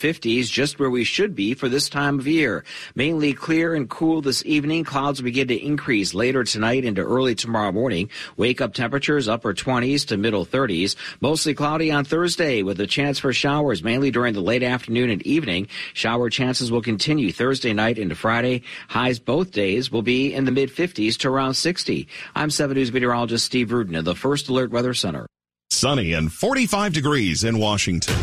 [0.00, 2.64] 50s just where we should be for this time of year.
[2.94, 4.84] Mainly clear and cool this evening.
[4.84, 8.10] Clouds begin to increase later tonight into early tomorrow morning.
[8.36, 10.96] Wake up temperatures upper 20s to middle 30s.
[11.22, 15.22] Mostly cloudy on Thursday with a chance for showers mainly during the late afternoon and
[15.22, 15.66] evening.
[15.94, 18.64] Shower chances will continue Thursday night into Friday.
[18.88, 22.06] Highs both days will be in the mid 50s to around 60.
[22.34, 25.26] I'm 7 News meteorologist Steve Rudin of the First Alert Weather Center.
[25.70, 28.14] Sunny and 45 degrees in Washington.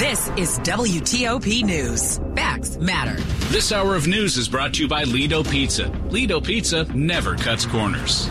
[0.00, 2.20] This is WTOP News.
[2.34, 3.20] Facts matter.
[3.50, 5.88] This hour of news is brought to you by Lido Pizza.
[6.08, 8.26] Lido Pizza never cuts corners.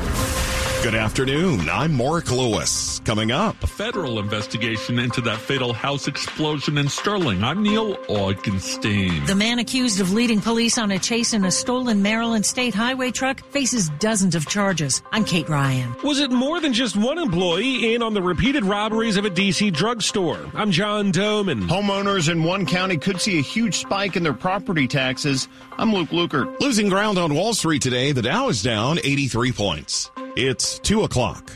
[0.82, 1.68] Good afternoon.
[1.70, 3.02] I'm Mark Lewis.
[3.04, 7.44] Coming up, a federal investigation into that fatal house explosion in Sterling.
[7.44, 9.28] I'm Neil Augenstein.
[9.28, 13.12] The man accused of leading police on a chase in a stolen Maryland state highway
[13.12, 15.04] truck faces dozens of charges.
[15.12, 15.94] I'm Kate Ryan.
[16.02, 19.71] Was it more than just one employee in on the repeated robberies of a D.C.
[19.71, 20.40] drugstore?
[20.54, 21.68] I'm John Domen.
[21.68, 25.49] Homeowners in one county could see a huge spike in their property taxes.
[25.77, 26.58] I'm Luke Lukert.
[26.62, 30.10] Losing ground on Wall Street today, the Dow is down 83 points.
[30.35, 31.52] It's 2 o'clock.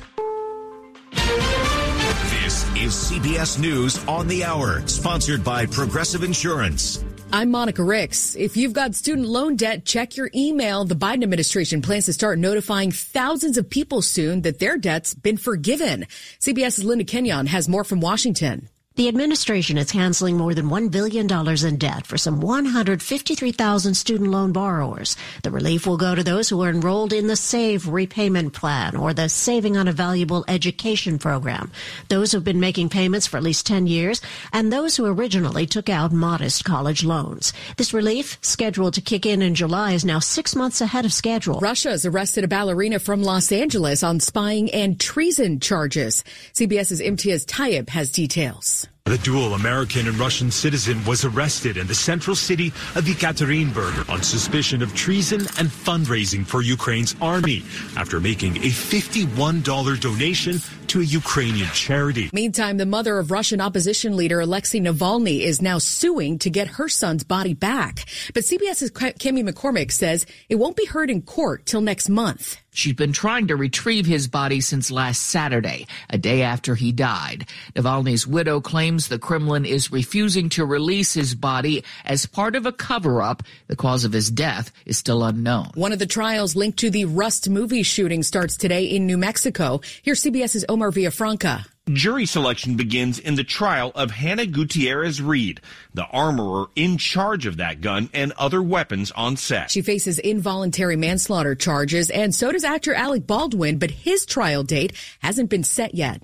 [1.12, 7.04] This is CBS News on the Hour, sponsored by Progressive Insurance.
[7.32, 8.36] I'm Monica Ricks.
[8.36, 10.86] If you've got student loan debt, check your email.
[10.86, 15.38] The Biden administration plans to start notifying thousands of people soon that their debt's been
[15.38, 16.08] forgiven.
[16.40, 18.70] CBS's Linda Kenyon has more from Washington.
[18.96, 21.26] The administration is canceling more than $1 billion
[21.66, 25.18] in debt for some 153,000 student loan borrowers.
[25.42, 29.12] The relief will go to those who are enrolled in the SAVE repayment plan or
[29.12, 31.72] the Saving on a Valuable Education program,
[32.10, 34.22] those who've been making payments for at least 10 years,
[34.52, 37.52] and those who originally took out modest college loans.
[37.78, 41.60] This relief, scheduled to kick in in July, is now six months ahead of schedule.
[41.62, 46.24] Russia has arrested a ballerina from Los Angeles on spying and treason charges.
[46.54, 48.83] CBS's Imtiaz Tyab has details.
[49.06, 54.24] The dual American and Russian citizen was arrested in the central city of Ekaterinburg on
[54.24, 57.64] suspicion of treason and fundraising for Ukraine's army
[57.98, 62.30] after making a $51 donation to a Ukrainian charity.
[62.32, 66.88] Meantime, the mother of Russian opposition leader Alexei Navalny is now suing to get her
[66.88, 68.06] son's body back.
[68.34, 72.63] But CBS's Cami McCormick says it won't be heard in court till next month.
[72.74, 77.48] She's been trying to retrieve his body since last Saturday, a day after he died.
[77.76, 82.72] Navalny's widow claims the Kremlin is refusing to release his body as part of a
[82.72, 83.44] cover up.
[83.68, 85.72] The cause of his death is still unknown.
[85.76, 89.82] One of the trials linked to the Rust movie shooting starts today in New Mexico.
[90.02, 91.66] Here's CBS's Omar Villafranca.
[91.92, 95.60] Jury selection begins in the trial of Hannah Gutierrez Reed,
[95.94, 99.70] the armorer in charge of that gun and other weapons on set.
[99.70, 104.94] She faces involuntary manslaughter charges, and so does actor Alec Baldwin, but his trial date
[105.20, 106.22] hasn't been set yet.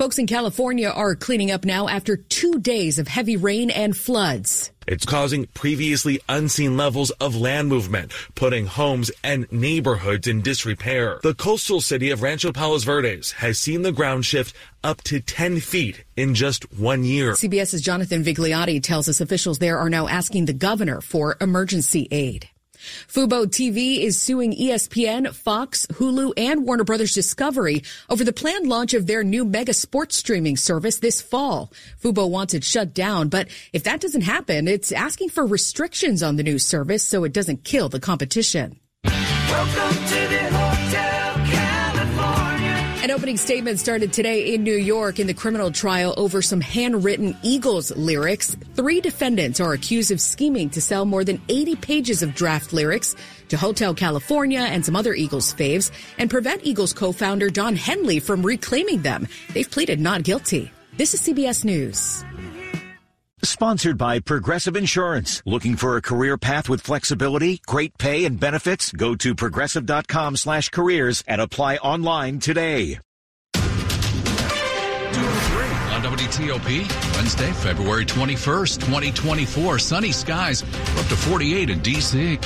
[0.00, 4.70] Folks in California are cleaning up now after two days of heavy rain and floods.
[4.86, 11.20] It's causing previously unseen levels of land movement, putting homes and neighborhoods in disrepair.
[11.22, 15.60] The coastal city of Rancho Palos Verdes has seen the ground shift up to 10
[15.60, 17.32] feet in just one year.
[17.32, 22.48] CBS's Jonathan Vigliotti tells us officials there are now asking the governor for emergency aid.
[23.08, 28.94] Fubo TV is suing ESPN, Fox, Hulu, and Warner Brothers Discovery over the planned launch
[28.94, 31.72] of their new mega sports streaming service this fall.
[32.02, 36.36] Fubo wants it shut down, but if that doesn't happen, it's asking for restrictions on
[36.36, 38.78] the new service so it doesn't kill the competition.
[39.04, 40.59] Welcome to the
[43.02, 47.34] an opening statement started today in New York in the criminal trial over some handwritten
[47.42, 48.56] Eagles lyrics.
[48.74, 53.16] Three defendants are accused of scheming to sell more than 80 pages of draft lyrics
[53.48, 58.44] to Hotel California and some other Eagles faves and prevent Eagles co-founder Don Henley from
[58.44, 59.26] reclaiming them.
[59.54, 60.70] They've pleaded not guilty.
[60.98, 62.22] This is CBS News.
[63.42, 65.42] Sponsored by Progressive Insurance.
[65.46, 68.92] Looking for a career path with flexibility, great pay, and benefits?
[68.92, 72.98] Go to progressive.com slash careers and apply online today.
[76.00, 79.78] on WTOP, Wednesday, February 21st, 2024.
[79.78, 80.62] Sunny skies.
[80.62, 82.38] Up to 48 in D.C.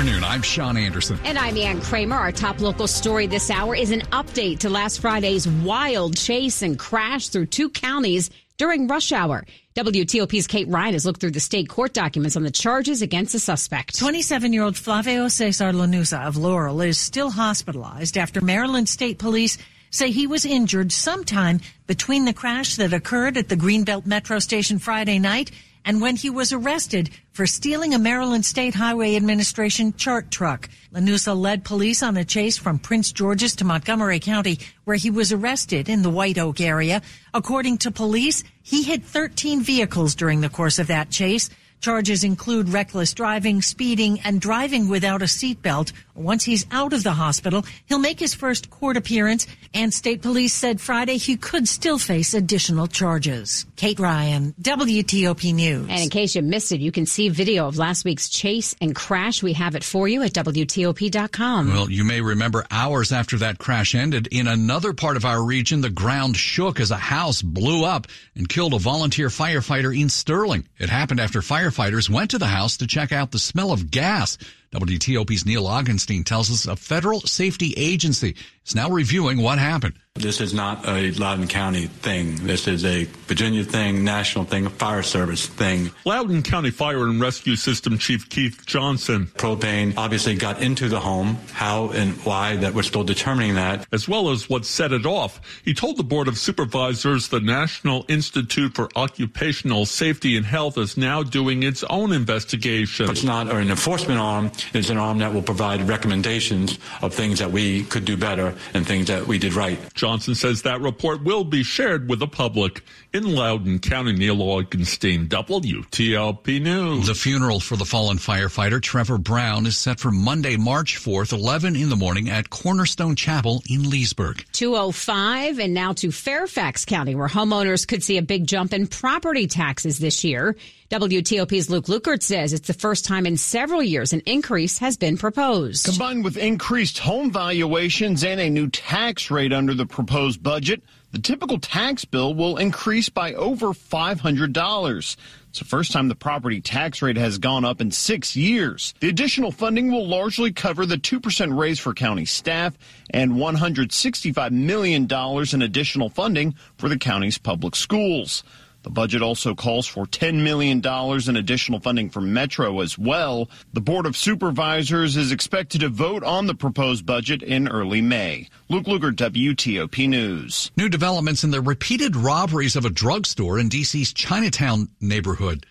[0.00, 0.24] afternoon.
[0.24, 1.18] I'm Sean Anderson.
[1.24, 2.16] And I'm Ann Kramer.
[2.16, 6.78] Our top local story this hour is an update to last Friday's wild chase and
[6.78, 9.44] crash through two counties during rush hour.
[9.74, 13.38] WTOP's Kate Ryan has looked through the state court documents on the charges against the
[13.38, 13.98] suspect.
[13.98, 19.58] 27 year old Flavio Cesar Lanusa of Laurel is still hospitalized after Maryland State Police
[19.90, 24.78] say he was injured sometime between the crash that occurred at the Greenbelt Metro Station
[24.78, 25.50] Friday night
[25.84, 30.68] and when he was arrested for stealing a Maryland State Highway Administration chart truck.
[30.92, 35.32] Lanusa led police on a chase from Prince George's to Montgomery County, where he was
[35.32, 37.02] arrested in the White Oak area.
[37.32, 41.48] According to police, he hit 13 vehicles during the course of that chase.
[41.80, 45.92] Charges include reckless driving, speeding, and driving without a seatbelt.
[46.20, 50.52] Once he's out of the hospital, he'll make his first court appearance, and state police
[50.52, 53.64] said Friday he could still face additional charges.
[53.76, 55.86] Kate Ryan, WTOP News.
[55.88, 58.94] And in case you missed it, you can see video of last week's chase and
[58.94, 59.42] crash.
[59.42, 61.68] We have it for you at WTOP.com.
[61.72, 65.80] Well, you may remember hours after that crash ended, in another part of our region,
[65.80, 68.06] the ground shook as a house blew up
[68.36, 70.68] and killed a volunteer firefighter in Sterling.
[70.78, 74.36] It happened after firefighters went to the house to check out the smell of gas.
[74.72, 79.94] WTOP's Neil Augenstein tells us a federal safety agency is now reviewing what happened.
[80.16, 82.46] This is not a Loudoun County thing.
[82.46, 85.92] This is a Virginia thing, national thing, a fire service thing.
[86.04, 89.28] Loudoun County Fire and Rescue System Chief Keith Johnson.
[89.36, 91.38] Propane obviously got into the home.
[91.52, 93.86] How and why that we're still determining that.
[93.92, 95.40] As well as what set it off.
[95.64, 100.98] He told the Board of Supervisors the National Institute for Occupational Safety and Health is
[100.98, 103.08] now doing its own investigation.
[103.08, 104.50] It's not an enforcement arm.
[104.74, 108.86] It's an arm that will provide recommendations of things that we could do better and
[108.86, 109.78] things that we did right.
[110.00, 112.82] Johnson says that report will be shared with the public.
[113.12, 117.06] In Loudoun County, Neil Augenstein, WTOP News.
[117.06, 121.76] The funeral for the fallen firefighter Trevor Brown is set for Monday, March 4th, 11
[121.76, 124.42] in the morning at Cornerstone Chapel in Leesburg.
[124.52, 129.46] 205 and now to Fairfax County, where homeowners could see a big jump in property
[129.48, 130.56] taxes this year.
[130.90, 135.16] WTOP's Luke Lukert says it's the first time in several years an increase has been
[135.16, 135.84] proposed.
[135.84, 140.82] Combined with increased home valuations and a new tax rate under the proposed budget,
[141.12, 145.16] the typical tax bill will increase by over $500.
[145.48, 148.92] It's the first time the property tax rate has gone up in six years.
[148.98, 152.76] The additional funding will largely cover the 2% raise for county staff
[153.10, 155.08] and $165 million
[155.52, 158.42] in additional funding for the county's public schools.
[158.82, 160.80] The budget also calls for $10 million
[161.28, 163.50] in additional funding for Metro as well.
[163.74, 168.48] The Board of Supervisors is expected to vote on the proposed budget in early May.
[168.70, 170.70] Luke Lukert, WTOP News.
[170.76, 175.66] New developments in the repeated robberies of a drugstore in D.C.'s Chinatown neighborhood.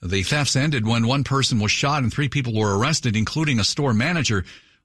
[0.00, 3.64] The thefts ended when one person was shot and three people were arrested, including a
[3.64, 4.44] store manager.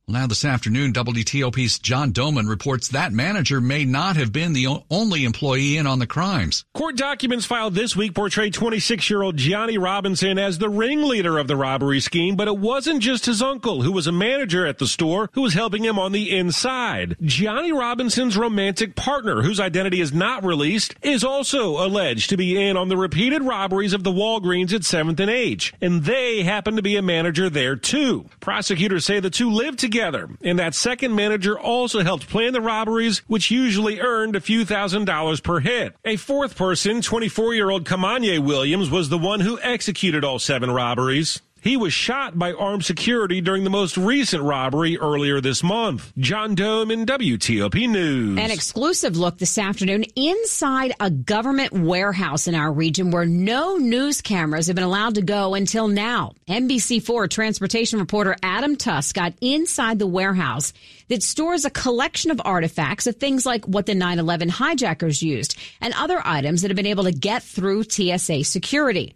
[0.09, 5.23] Now this afternoon, WTOP's John Domen reports that manager may not have been the only
[5.23, 6.65] employee in on the crimes.
[6.73, 11.99] Court documents filed this week portray 26-year-old Johnny Robinson as the ringleader of the robbery
[11.99, 15.43] scheme, but it wasn't just his uncle, who was a manager at the store, who
[15.43, 17.15] was helping him on the inside.
[17.21, 22.77] Johnny Robinson's romantic partner, whose identity is not released, is also alleged to be in
[22.77, 26.81] on the repeated robberies of the Walgreens at 7th and H, and they happen to
[26.81, 28.25] be a manager there too.
[28.39, 30.29] Prosecutors say the two lived together together.
[30.43, 35.05] And that second manager also helped plan the robberies, which usually earned a few thousand
[35.05, 35.95] dollars per hit.
[36.05, 40.71] A fourth person, 24 year old Kamanye Williams, was the one who executed all seven
[40.71, 41.41] robberies.
[41.61, 46.13] He was shot by armed security during the most recent robbery earlier this month.
[46.17, 48.39] John Domen WTOP News.
[48.39, 54.21] An exclusive look this afternoon inside a government warehouse in our region where no news
[54.21, 56.33] cameras have been allowed to go until now.
[56.47, 60.71] NBC4 transportation reporter Adam Tuss got inside the warehouse
[61.09, 65.93] that stores a collection of artifacts of things like what the 9-11 hijackers used and
[65.95, 69.13] other items that have been able to get through TSA security.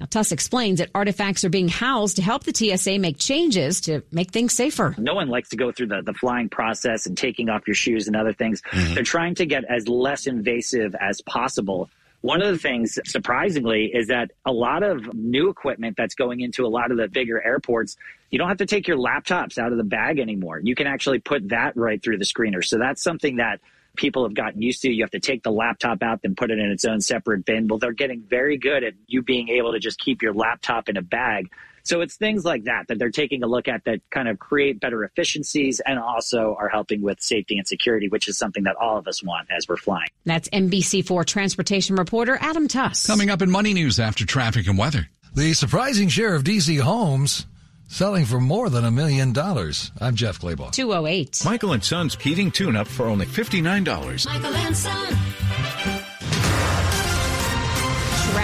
[0.00, 4.02] Now, Tuss explains that artifacts are being housed to help the TSA make changes to
[4.10, 4.94] make things safer.
[4.96, 8.06] No one likes to go through the, the flying process and taking off your shoes
[8.06, 8.62] and other things.
[8.62, 8.94] Mm-hmm.
[8.94, 11.90] They're trying to get as less invasive as possible.
[12.22, 16.64] One of the things, surprisingly, is that a lot of new equipment that's going into
[16.64, 17.98] a lot of the bigger airports,
[18.30, 20.60] you don't have to take your laptops out of the bag anymore.
[20.62, 22.64] You can actually put that right through the screener.
[22.64, 23.60] So that's something that
[23.96, 24.90] people have gotten used to.
[24.90, 27.68] You have to take the laptop out, then put it in its own separate bin.
[27.68, 30.96] Well, they're getting very good at you being able to just keep your laptop in
[30.96, 31.50] a bag.
[31.82, 34.80] So it's things like that that they're taking a look at that kind of create
[34.80, 38.98] better efficiencies and also are helping with safety and security, which is something that all
[38.98, 40.08] of us want as we're flying.
[40.24, 43.06] That's NBC4 transportation reporter Adam Tuss.
[43.06, 45.08] Coming up in Money News after traffic and weather.
[45.34, 47.46] The surprising share of DC homes
[47.90, 49.90] selling for more than a million dollars.
[50.00, 50.70] I'm Jeff Clabaugh.
[50.72, 51.42] 208.
[51.44, 54.26] Michael and Son's heating tune up for only $59.
[54.26, 55.16] Michael and Son.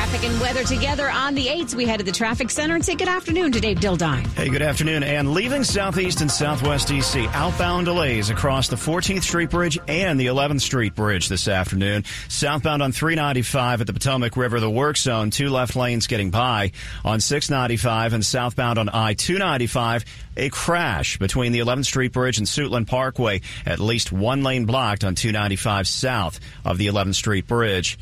[0.06, 1.75] Traffic and weather together on the 8th.
[1.75, 4.25] We head to the traffic center and say good afternoon to Dave Dildine.
[4.34, 5.02] Hey, good afternoon.
[5.02, 10.26] And leaving southeast and southwest DC, outbound delays across the 14th Street Bridge and the
[10.26, 12.04] 11th Street Bridge this afternoon.
[12.28, 16.70] Southbound on 395 at the Potomac River, the work zone, two left lanes getting by.
[17.04, 20.04] On 695 and southbound on I 295,
[20.36, 23.40] a crash between the 11th Street Bridge and Suitland Parkway.
[23.66, 27.98] At least one lane blocked on 295 south of the 11th Street Bridge.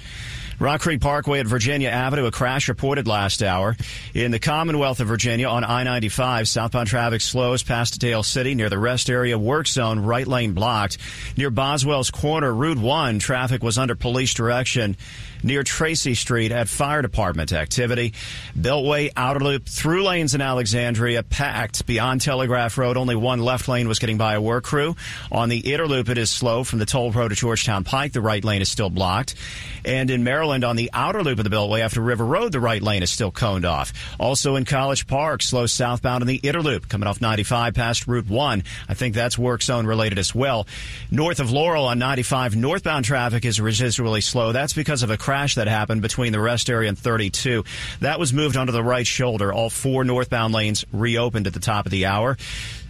[0.59, 3.77] Rock Creek Parkway at Virginia Avenue, a crash reported last hour.
[4.15, 8.79] In the Commonwealth of Virginia on I-95, southbound traffic slows past Dale City near the
[8.79, 10.99] rest area work zone, right lane blocked.
[11.37, 14.97] Near Boswell's Corner, Route 1, traffic was under police direction
[15.45, 18.15] near Tracy Street at Fire Department activity.
[18.59, 22.97] Beltway outer loop through lanes in Alexandria packed beyond Telegraph Road.
[22.97, 24.97] Only one left lane was getting by a work crew.
[25.31, 28.13] On the inner loop, it is slow from the toll road to Georgetown Pike.
[28.13, 29.35] The right lane is still blocked.
[29.85, 32.81] And in Maryland, on the outer loop of the Beltway after River Road, the right
[32.81, 33.93] lane is still coned off.
[34.19, 38.29] Also in College Park, slow southbound in the inner loop coming off 95 past Route
[38.29, 38.65] 1.
[38.89, 40.67] I think that's work zone related as well.
[41.11, 44.53] North of Laurel on 95, northbound traffic is residually slow.
[44.53, 47.65] That's because of a crash that happened between the rest area and 32.
[48.01, 49.53] That was moved onto the right shoulder.
[49.53, 52.37] All four northbound lanes reopened at the top of the hour.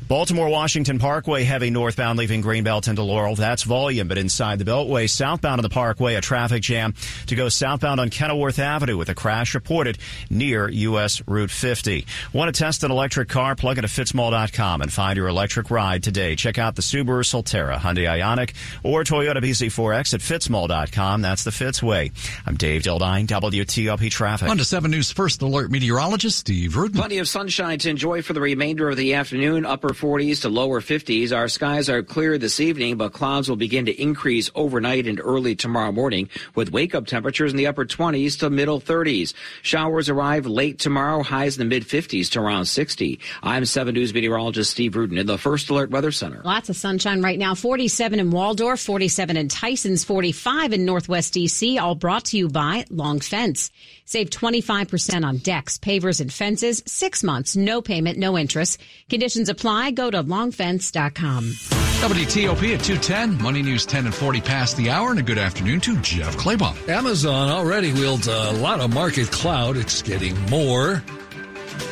[0.07, 3.37] Baltimore Washington Parkway heavy northbound leaving Greenbelt into Laurel.
[3.37, 6.93] That's volume, but inside the Beltway, southbound on the Parkway, a traffic jam
[7.27, 9.97] to go southbound on Kenilworth Avenue with a crash reported
[10.29, 12.07] near US Route 50.
[12.35, 13.57] Want to test an electric car?
[13.57, 16.37] Plug into fitzmall.com and find your electric ride today.
[16.37, 21.23] Check out the Subaru Solterra, Hyundai Ioniq, or Toyota BZ4X at fitzmall.com.
[21.23, 22.13] That's the Fitz way.
[22.45, 24.51] I'm Dave Dildine, WTOP Traffic.
[24.51, 26.99] On to 7 News First Alert meteorologist Steve Rudin.
[26.99, 29.65] Plenty of sunshine to enjoy for the remainder of the afternoon.
[29.65, 31.35] Upper 40s to lower 50s.
[31.35, 35.55] Our skies are clear this evening, but clouds will begin to increase overnight and early
[35.55, 39.33] tomorrow morning with wake up temperatures in the upper 20s to middle 30s.
[39.63, 43.21] Showers arrive late tomorrow, highs in the mid 50s to around 60.
[43.43, 46.43] I'm 7 News meteorologist Steve Rudin in the First Alert Weather Center.
[46.45, 47.55] Lots of sunshine right now.
[47.55, 52.85] 47 in Waldorf, 47 in Tysons, 45 in Northwest DC, all brought to you by
[52.91, 53.71] Long Fence.
[54.07, 56.83] Save 25% on decks, pavers, and fences.
[56.87, 58.81] Six months, no payment, no interest.
[59.09, 59.84] Conditions apply.
[59.91, 61.45] Go to longfence.com.
[61.45, 63.43] WTOP at 210.
[63.43, 65.11] Money News 10 and 40 past the hour.
[65.11, 66.89] And a good afternoon to Jeff Clabaugh.
[66.89, 69.77] Amazon already wields a lot of market clout.
[69.77, 71.03] It's getting more.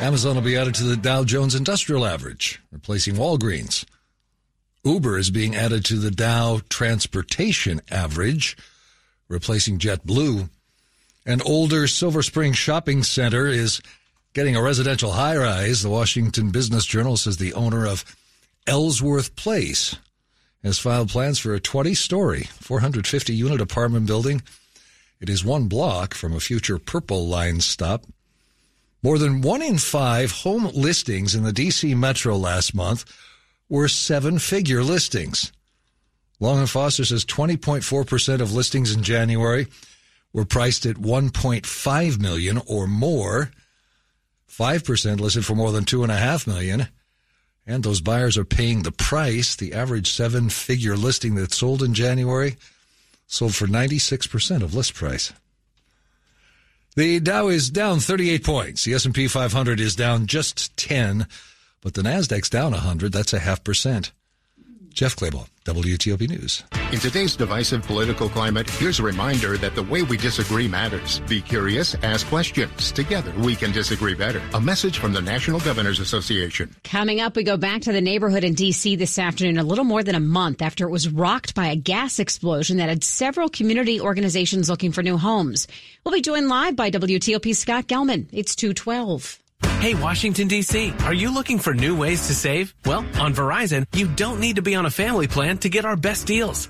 [0.01, 3.85] Amazon will be added to the Dow Jones Industrial Average, replacing Walgreens.
[4.83, 8.57] Uber is being added to the Dow Transportation Average,
[9.29, 10.49] replacing JetBlue.
[11.25, 13.81] An older Silver Spring shopping center is
[14.33, 15.81] getting a residential high rise.
[15.81, 18.03] The Washington Business Journal says the owner of
[18.67, 19.95] Ellsworth Place
[20.63, 24.41] has filed plans for a 20 story, 450 unit apartment building.
[25.19, 28.05] It is one block from a future Purple Line stop.
[29.01, 33.03] More than one in five home listings in the DC metro last month
[33.67, 35.51] were seven figure listings.
[36.39, 39.67] Long and Foster says 20.4% of listings in January
[40.31, 43.51] were priced at 1.5 million or more.
[44.49, 46.87] 5% listed for more than 2.5 million.
[47.65, 49.55] And those buyers are paying the price.
[49.55, 52.57] The average seven figure listing that sold in January
[53.25, 55.33] sold for 96% of list price.
[56.95, 58.83] The Dow is down 38 points.
[58.83, 61.25] The S&P 500 is down just 10,
[61.81, 63.11] but the Nasdaq's down 100.
[63.11, 64.11] That's a half percent.
[64.93, 66.63] Jeff Clabaugh, WTOP News.
[66.91, 71.19] In today's divisive political climate, here's a reminder that the way we disagree matters.
[71.21, 72.91] Be curious, ask questions.
[72.91, 74.39] Together, we can disagree better.
[74.53, 76.75] A message from the National Governors Association.
[76.83, 78.95] Coming up, we go back to the neighborhood in D.C.
[78.95, 82.19] this afternoon, a little more than a month after it was rocked by a gas
[82.19, 85.67] explosion that had several community organizations looking for new homes.
[86.03, 88.27] We'll be joined live by WTOP Scott Gelman.
[88.31, 89.39] It's 212.
[89.83, 92.73] Hey, Washington, D.C., are you looking for new ways to save?
[92.85, 95.97] Well, on Verizon, you don't need to be on a family plan to get our
[95.97, 96.69] best deals.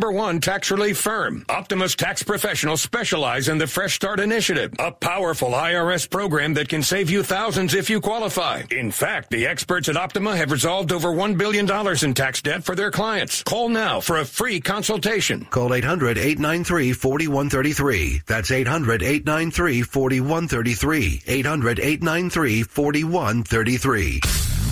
[0.09, 1.43] one tax relief firm.
[1.49, 6.81] Optima's tax professionals specialize in the Fresh Start Initiative, a powerful IRS program that can
[6.81, 8.63] save you thousands if you qualify.
[8.71, 11.69] In fact, the experts at Optima have resolved over $1 billion
[12.05, 13.43] in tax debt for their clients.
[13.43, 15.43] Call now for a free consultation.
[15.49, 18.21] Call 800 893 4133.
[18.25, 21.23] That's 800 893 4133.
[21.27, 24.21] 800 893 4133.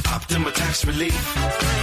[0.08, 1.79] Optima Tax Relief.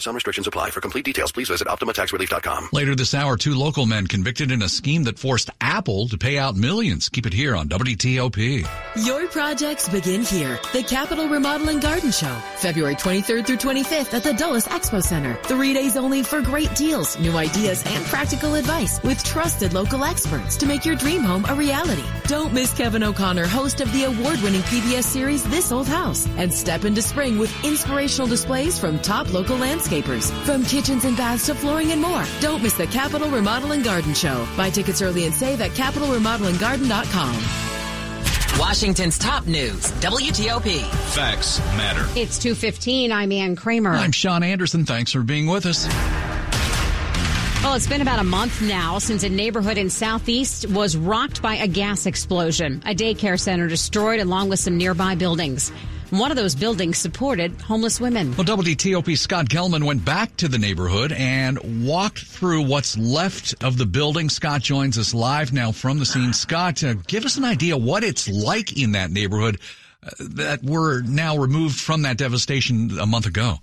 [0.00, 0.70] Some restrictions apply.
[0.70, 2.70] For complete details, please visit OptimaTaxRelief.com.
[2.72, 6.38] Later this hour, two local men convicted in a scheme that forced Apple to pay
[6.38, 7.10] out millions.
[7.10, 8.66] Keep it here on WTOP.
[9.04, 10.58] Your projects begin here.
[10.72, 15.38] The Capital Remodeling Garden Show, February 23rd through 25th at the Dulles Expo Center.
[15.42, 20.56] Three days only for great deals, new ideas, and practical advice with trusted local experts
[20.56, 22.04] to make your dream home a reality.
[22.26, 26.86] Don't miss Kevin O'Connor, host of the award-winning PBS series This Old House, and step
[26.86, 30.30] into spring with inspirational displays from top local landscapes landscapers.
[30.44, 32.24] From kitchens and baths to flooring and more.
[32.40, 34.46] Don't miss the Capital Remodeling Garden Show.
[34.56, 37.68] Buy tickets early and save at CapitalRemodelingGarden.com.
[38.58, 40.82] Washington's top news, WTOP.
[41.14, 42.02] Facts matter.
[42.18, 43.12] It's 215.
[43.12, 43.92] I'm Ann Kramer.
[43.92, 44.84] I'm Sean Anderson.
[44.84, 45.86] Thanks for being with us.
[47.62, 51.56] Well, it's been about a month now since a neighborhood in Southeast was rocked by
[51.56, 52.82] a gas explosion.
[52.86, 55.70] A daycare center destroyed along with some nearby buildings.
[56.10, 58.34] One of those buildings supported homeless women.
[58.36, 63.78] Well, WTOP Scott Gelman went back to the neighborhood and walked through what's left of
[63.78, 64.28] the building.
[64.28, 66.32] Scott joins us live now from the scene.
[66.32, 69.60] Scott, uh, give us an idea what it's like in that neighborhood
[70.02, 73.58] uh, that were now removed from that devastation a month ago.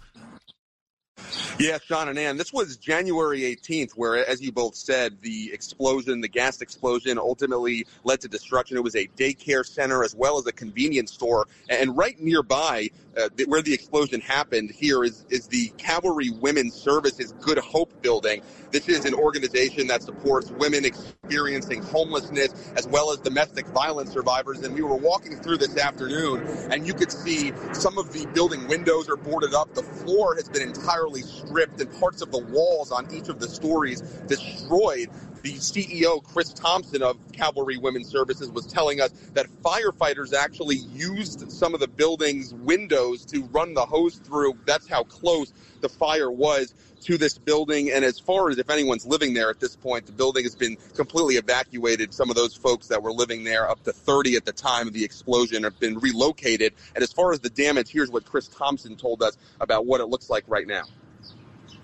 [1.60, 6.22] Yeah, Sean and Ann, this was January 18th, where, as you both said, the explosion,
[6.22, 8.78] the gas explosion, ultimately led to destruction.
[8.78, 11.48] It was a daycare center as well as a convenience store.
[11.70, 17.34] And right nearby, uh, where the explosion happened here is, is the Calvary Women's Services
[17.42, 18.44] Good Hope building.
[18.72, 24.62] This is an organization that supports women experiencing homelessness as well as domestic violence survivors.
[24.64, 28.68] And we were walking through this afternoon, and you could see some of the building
[28.68, 29.74] windows are boarded up.
[29.74, 33.48] The floor has been entirely stripped, and parts of the walls on each of the
[33.48, 35.10] stories destroyed
[35.44, 41.52] the CEO, Chris Thompson of Calvary Women's Services, was telling us that firefighters actually used
[41.52, 44.58] some of the building's windows to run the hose through.
[44.66, 47.92] That's how close the fire was to this building.
[47.92, 50.76] And as far as if anyone's living there at this point, the building has been
[50.96, 52.14] completely evacuated.
[52.14, 54.94] Some of those folks that were living there, up to 30 at the time of
[54.94, 56.74] the explosion, have been relocated.
[56.96, 60.08] And as far as the damage, here's what Chris Thompson told us about what it
[60.08, 60.84] looks like right now.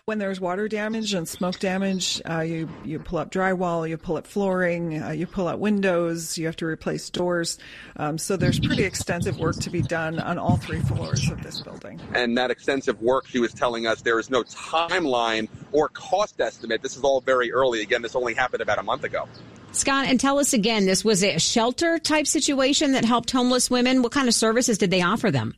[0.05, 4.17] When there's water damage and smoke damage, uh, you you pull up drywall, you pull
[4.17, 7.57] up flooring, uh, you pull out windows, you have to replace doors.
[7.95, 11.61] Um, so there's pretty extensive work to be done on all three floors of this
[11.61, 12.01] building.
[12.13, 16.81] And that extensive work, she was telling us, there is no timeline or cost estimate.
[16.81, 17.81] This is all very early.
[17.81, 19.29] Again, this only happened about a month ago.
[19.71, 24.01] Scott, and tell us again, this was a shelter type situation that helped homeless women.
[24.01, 25.55] What kind of services did they offer them?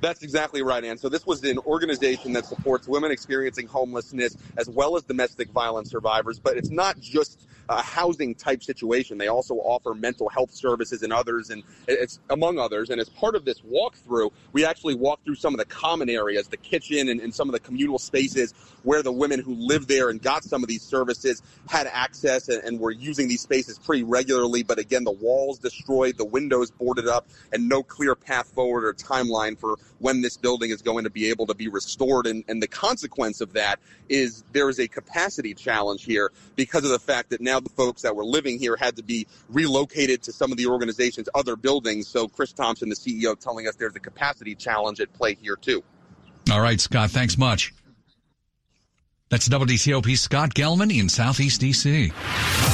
[0.00, 0.96] That's exactly right, Ann.
[0.96, 5.90] So this was an organization that supports women experiencing homelessness as well as domestic violence
[5.90, 6.38] survivors.
[6.38, 9.16] But it's not just a housing type situation.
[9.16, 12.90] They also offer mental health services and others, and it's among others.
[12.90, 16.48] And as part of this walkthrough, we actually walked through some of the common areas,
[16.48, 20.08] the kitchen and, and some of the communal spaces where the women who lived there
[20.08, 24.02] and got some of these services had access and, and were using these spaces pretty
[24.02, 24.62] regularly.
[24.64, 28.94] But again, the walls destroyed, the windows boarded up, and no clear path forward or
[28.94, 32.26] timeline for when this building is going to be able to be restored.
[32.26, 36.90] And, and the consequence of that is there is a capacity challenge here because of
[36.90, 40.32] the fact that now the folks that were living here had to be relocated to
[40.32, 42.08] some of the organization's other buildings.
[42.08, 45.84] So Chris Thompson, the CEO, telling us there's a capacity challenge at play here too.
[46.50, 47.72] All right, Scott, thanks much.
[49.28, 52.69] That's WTOP Scott Gelman in Southeast DC.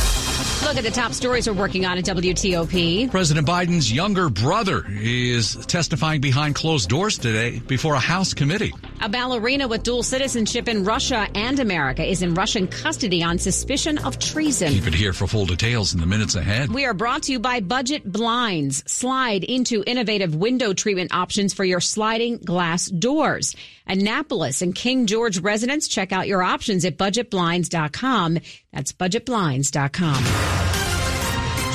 [0.66, 3.08] Look at the top stories we're working on at WTOP.
[3.12, 8.74] President Biden's younger brother is testifying behind closed doors today before a House committee.
[9.00, 13.98] A ballerina with dual citizenship in Russia and America is in Russian custody on suspicion
[13.98, 14.72] of treason.
[14.72, 16.72] Keep it here for full details in the minutes ahead.
[16.72, 18.82] We are brought to you by Budget Blinds.
[18.90, 23.54] Slide into innovative window treatment options for your sliding glass doors.
[23.86, 28.38] Annapolis and King George residents, check out your options at budgetblinds.com.
[28.72, 30.65] That's budgetblinds.com.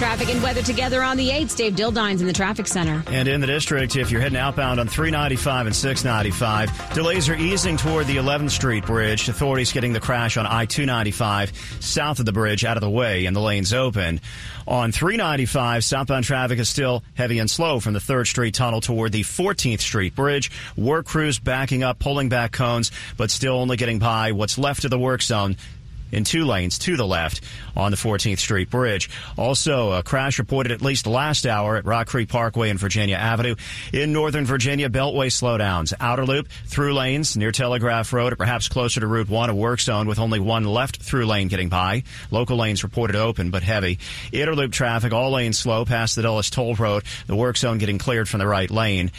[0.02, 1.56] Traffic and weather together on the 8th.
[1.56, 3.04] Dave Dildines in the traffic center.
[3.06, 7.78] And in the district, if you're heading outbound on 395 and 695, delays are easing
[7.78, 9.30] toward the 11th Street Bridge.
[9.30, 13.28] Authorities getting the crash on I 295 south of the bridge out of the way
[13.28, 14.22] and the lanes open.
[14.68, 19.12] On 395, southbound traffic is still heavy and slow from the 3rd Street tunnel toward
[19.12, 20.50] the 14th Street Bridge.
[20.76, 24.90] Work crews backing up, pulling back cones, but still only getting by what's left of
[24.90, 25.58] the work zone
[26.12, 27.41] in two lanes to the left
[27.76, 29.10] on the 14th Street Bridge.
[29.38, 33.56] Also, a crash reported at least last hour at Rock Creek Parkway and Virginia Avenue.
[33.93, 35.93] In Northern Virginia, Beltway slowdowns.
[36.00, 39.80] Outer loop, through lanes near Telegraph Road or perhaps closer to Route 1, a work
[39.80, 42.04] zone with only one left through lane getting by.
[42.30, 44.00] Local lanes reported open but heavy.
[44.32, 47.04] Inner loop traffic, all lanes slow past the Dulles Toll Road.
[47.28, 49.12] The work zone getting cleared from the right lane.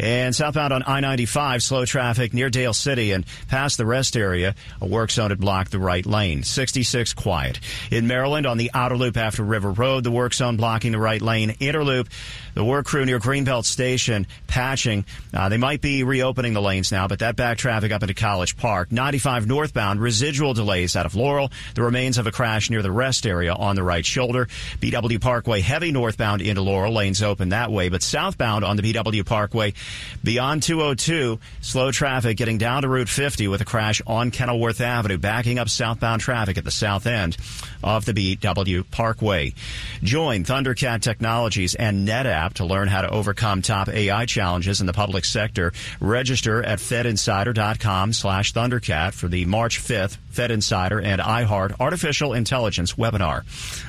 [0.00, 4.54] And southbound on I-95, slow traffic near Dale City and past the rest area.
[4.80, 6.42] A work zone had blocked the right lane.
[6.42, 7.60] 66 quiet.
[7.90, 11.20] In Maryland, on the outer loop after River Road, the work zone blocking the right
[11.20, 11.50] lane.
[11.50, 12.08] Interloop,
[12.54, 15.04] the work crew near Greenbelt Station patching.
[15.34, 18.56] Uh, they might be reopening the lanes now, but that back traffic up into College
[18.56, 18.90] Park.
[18.90, 21.52] 95 northbound, residual delays out of Laurel.
[21.74, 24.46] The remains of a crash near the rest area on the right shoulder.
[24.80, 26.94] BW Parkway heavy northbound into Laurel.
[26.94, 29.74] Lanes open that way, but southbound on the BW Parkway
[30.22, 35.18] Beyond 202, slow traffic getting down to Route 50 with a crash on Kenilworth Avenue,
[35.18, 37.36] backing up southbound traffic at the south end
[37.82, 39.54] of the BW Parkway.
[40.02, 44.92] Join Thundercat Technologies and NetApp to learn how to overcome top AI challenges in the
[44.92, 45.72] public sector.
[46.00, 52.94] Register at fedinsider.com slash Thundercat for the March 5th Fed Insider and iHeart Artificial Intelligence
[52.94, 53.42] webinar.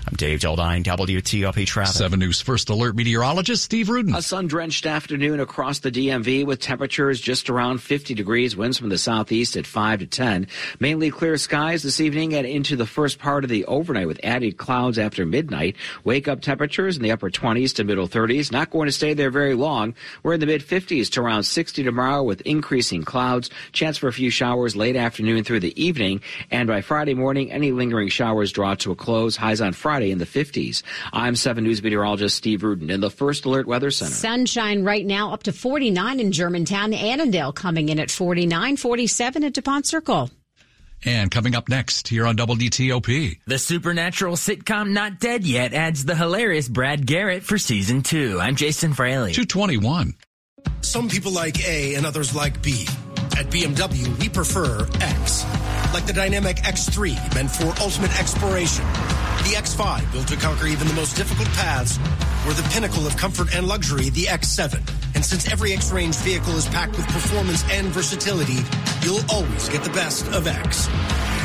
[0.07, 1.95] I'm Dave Dildine, WTOP Traffic.
[1.95, 4.15] 7 News First Alert meteorologist Steve Rudin.
[4.15, 8.97] A sun-drenched afternoon across the DMV with temperatures just around 50 degrees, winds from the
[8.97, 10.47] southeast at 5 to 10.
[10.79, 14.57] Mainly clear skies this evening and into the first part of the overnight with added
[14.57, 15.75] clouds after midnight.
[16.03, 18.51] Wake up temperatures in the upper 20s to middle 30s.
[18.51, 19.93] Not going to stay there very long.
[20.23, 23.49] We're in the mid 50s to around 60 tomorrow with increasing clouds.
[23.71, 26.21] Chance for a few showers late afternoon through the evening.
[26.49, 29.35] And by Friday morning, any lingering showers draw to a close.
[29.35, 30.83] Highs on Friday in the 50s.
[31.13, 34.11] I'm 7 News meteorologist Steve Rudin in the First Alert Weather Center.
[34.11, 35.51] Sunshine right now up to
[35.81, 36.93] 49 in Germantown.
[36.93, 40.29] Annandale coming in at 49, 47 at DuPont Circle.
[41.03, 43.39] And coming up next here on WTOP.
[43.47, 48.39] The supernatural sitcom Not Dead Yet adds the hilarious Brad Garrett for season two.
[48.39, 49.31] I'm Jason Fraley.
[49.31, 50.13] 221.
[50.81, 52.85] Some people like A and others like B.
[53.35, 55.45] At BMW, we prefer X.
[55.95, 58.85] Like the dynamic X3, meant for ultimate exploration.
[59.41, 61.97] The X5, built to conquer even the most difficult paths.
[62.47, 64.79] Or the pinnacle of comfort and luxury, the X7.
[65.15, 68.59] And since every X range vehicle is packed with performance and versatility,
[69.01, 70.85] you'll always get the best of X.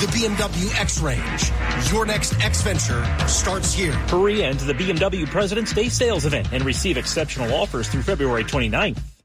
[0.00, 1.90] The BMW X Range.
[1.90, 3.92] Your next X venture starts here.
[3.92, 9.15] Hurry into the BMW President's Day sales event and receive exceptional offers through February 29th.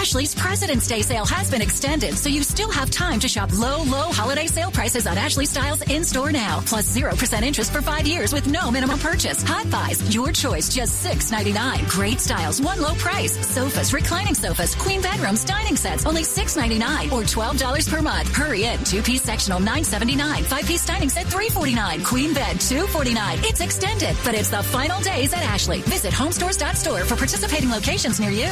[0.00, 3.82] Ashley's President's Day sale has been extended, so you still have time to shop low,
[3.82, 6.62] low holiday sale prices on Ashley Styles in store now.
[6.64, 9.42] Plus 0% interest for five years with no minimum purchase.
[9.42, 11.86] Hot buys, your choice, just $6.99.
[11.90, 13.46] Great styles, one low price.
[13.46, 18.34] Sofas, reclining sofas, queen bedrooms, dining sets, only $6.99 or $12 per month.
[18.34, 18.82] Hurry in.
[18.84, 20.44] Two piece sectional $9.79.
[20.46, 22.06] Five piece dining set $3.49.
[22.06, 23.44] Queen bed $2.49.
[23.46, 25.82] It's extended, but it's the final days at Ashley.
[25.82, 28.50] Visit homestores.store for participating locations near you.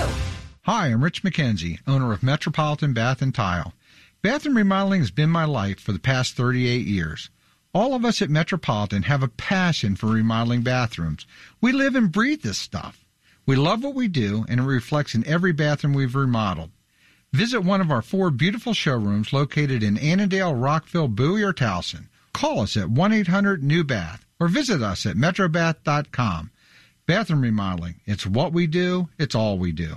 [0.71, 3.73] Hi, I'm Rich McKenzie, owner of Metropolitan Bath and Tile.
[4.21, 7.31] Bathroom remodeling has been my life for the past 38 years.
[7.73, 11.27] All of us at Metropolitan have a passion for remodeling bathrooms.
[11.63, 13.07] We live and breathe this stuff.
[13.47, 16.73] We love what we do, and it reflects in every bathroom we've remodeled.
[17.33, 22.09] Visit one of our four beautiful showrooms located in Annandale, Rockville, Bowie, or Towson.
[22.35, 26.51] Call us at 1-800-NEW-BATH or visit us at metrobath.com.
[27.07, 28.03] Bathroom remodeling.
[28.05, 29.09] It's what we do.
[29.17, 29.97] It's all we do.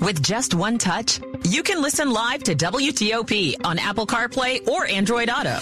[0.00, 5.28] With just one touch, you can listen live to WTOP on Apple CarPlay or Android
[5.28, 5.58] Auto.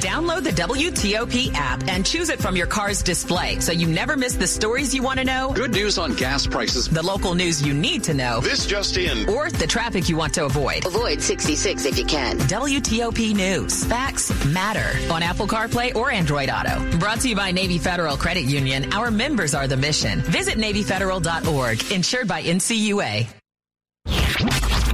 [0.00, 4.34] Download the WTOP app and choose it from your car's display so you never miss
[4.34, 5.52] the stories you want to know.
[5.52, 6.88] Good news on gas prices.
[6.88, 8.40] The local news you need to know.
[8.40, 9.28] This just in.
[9.28, 10.86] Or the traffic you want to avoid.
[10.86, 12.38] Avoid 66 if you can.
[12.38, 13.84] WTOP News.
[13.84, 16.98] Facts matter on Apple CarPlay or Android Auto.
[16.98, 18.90] Brought to you by Navy Federal Credit Union.
[18.94, 20.20] Our members are the mission.
[20.22, 21.92] Visit NavyFederal.org.
[21.92, 23.41] Insured by NCUA.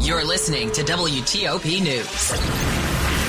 [0.09, 2.31] You're listening to WTOP News.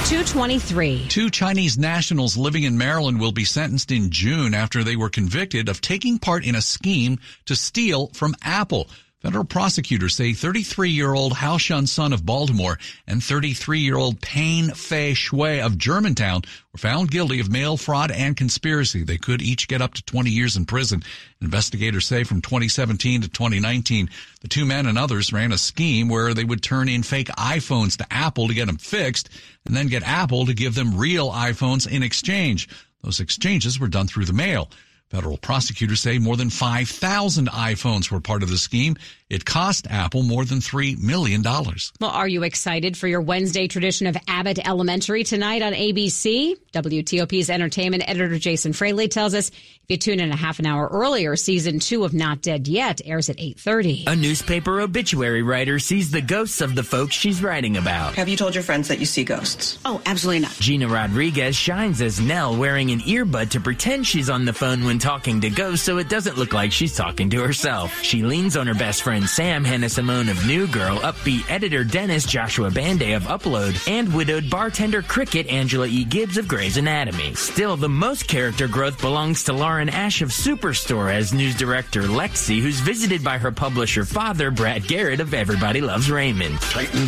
[0.08, 1.08] 223.
[1.10, 5.68] Two Chinese nationals living in Maryland will be sentenced in June after they were convicted
[5.68, 8.88] of taking part in a scheme to steal from Apple.
[9.22, 16.78] Federal prosecutors say 33-year-old Haotian Sun of Baltimore and 33-year-old Pengfei Xue of Germantown were
[16.78, 19.04] found guilty of mail fraud and conspiracy.
[19.04, 21.04] They could each get up to 20 years in prison.
[21.42, 26.34] Investigators say from 2017 to 2019, the two men and others ran a scheme where
[26.34, 29.28] they would turn in fake iPhones to Apple to get them fixed
[29.66, 32.70] and then get Apple to give them real iPhones in exchange.
[33.04, 34.70] Those exchanges were done through the mail.
[35.10, 38.96] Federal prosecutors say more than 5,000 iPhones were part of the scheme.
[39.28, 41.44] It cost Apple more than $3 million.
[41.44, 46.56] Well, are you excited for your Wednesday tradition of Abbott Elementary tonight on ABC?
[46.74, 50.88] WTOP's entertainment editor Jason Fraley tells us if you tune in a half an hour
[50.88, 54.08] earlier, season two of Not Dead Yet airs at 8.30.
[54.08, 58.16] A newspaper obituary writer sees the ghosts of the folks she's writing about.
[58.16, 59.80] Have you told your friends that you see ghosts?
[59.86, 60.52] Oh, absolutely not.
[60.54, 64.99] Gina Rodriguez shines as Nell wearing an earbud to pretend she's on the phone when
[65.00, 68.02] talking to ghosts so it doesn't look like she's talking to herself.
[68.04, 72.26] She leans on her best friend Sam, Hannah Simone of New Girl, upbeat editor Dennis,
[72.26, 76.04] Joshua Banday of Upload, and widowed bartender Cricket Angela E.
[76.04, 77.34] Gibbs of Grey's Anatomy.
[77.36, 82.60] Still, the most character growth belongs to Lauren Ash of Superstore as news director Lexi,
[82.60, 86.60] who's visited by her publisher father, Brad Garrett of Everybody Loves Raymond.
[86.62, 87.06] Titan,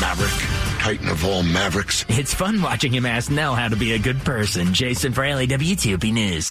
[0.00, 2.04] Maverick, Titan of all Mavericks.
[2.08, 4.74] It's fun watching him ask Nell how to be a good person.
[4.74, 6.50] Jason Fraley, WTOP News.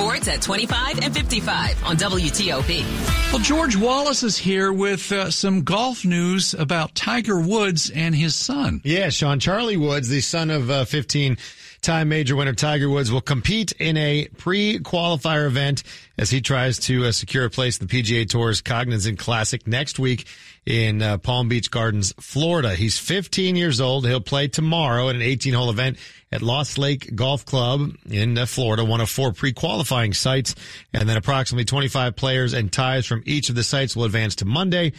[0.00, 3.32] Sports at 25 and 55 on WTOP.
[3.34, 8.34] Well, George Wallace is here with uh, some golf news about Tiger Woods and his
[8.34, 8.80] son.
[8.82, 9.40] Yeah, Sean.
[9.40, 11.36] Charlie Woods, the son of uh, 15
[11.80, 15.82] time major winner Tiger Woods, will compete in a pre qualifier event
[16.18, 19.98] as he tries to uh, secure a place in the PGA Tour's Cognizant Classic next
[19.98, 20.26] week
[20.66, 22.74] in uh, Palm Beach Gardens, Florida.
[22.74, 24.06] He's 15 years old.
[24.06, 25.96] He'll play tomorrow at an 18 hole event
[26.32, 30.54] at Lost Lake Golf Club in uh, Florida, one of four pre-qualifying sites.
[30.92, 34.44] And then approximately 25 players and ties from each of the sites will advance to
[34.44, 34.92] Monday.